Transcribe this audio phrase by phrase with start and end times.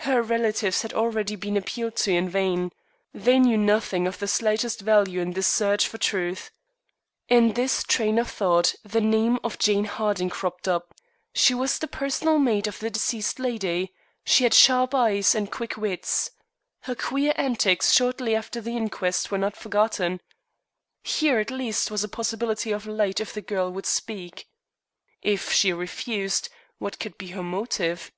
[0.00, 2.70] Her relatives had already been appealed to in vain.
[3.14, 6.50] They knew nothing of the slightest value in this search for truth.
[7.30, 10.92] In this train of thought the name of Jane Harding cropped up.
[11.32, 13.94] She was the personal maid of the deceased lady.
[14.26, 16.30] She had sharp eyes and quick wits.
[16.80, 20.20] Her queer antics shortly after the inquest were not forgotten.
[21.02, 24.46] Here at least was a possibility of light if the girl would speak.
[25.22, 28.12] If she refused what could be her motive?